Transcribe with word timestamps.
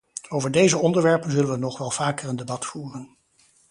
Over 0.29 0.51
deze 0.51 0.77
onderwerpen 0.77 1.31
zullen 1.31 1.49
we 1.51 1.57
nog 1.57 1.77
wel 1.77 1.91
vaker 1.91 2.29
een 2.29 2.35
debat 2.35 2.65
voeren. 2.65 3.15